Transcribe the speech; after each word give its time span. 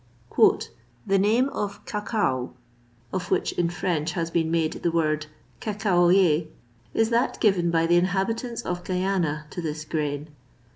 "The 1.05 1.19
name 1.19 1.47
of 1.49 1.85
cacao, 1.85 2.55
of 3.13 3.29
which 3.29 3.51
in 3.51 3.69
French 3.69 4.13
has 4.13 4.31
been 4.31 4.49
made 4.49 4.73
the 4.81 4.89
word 4.89 5.27
cacaoyer, 5.59 6.47
is 6.95 7.11
that 7.11 7.39
given 7.39 7.69
by 7.69 7.85
the 7.85 7.97
inhabitants 7.97 8.63
of 8.63 8.83
Guiana 8.83 9.45
to 9.51 9.61
this 9.61 9.85
grain. 9.85 10.29